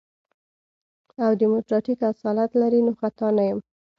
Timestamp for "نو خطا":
2.85-3.27